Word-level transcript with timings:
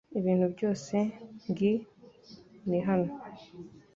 Ibintu 0.19 0.45
byose 0.55 0.95
ngi 1.49 1.73
ni 2.69 2.79
hano. 2.87 3.11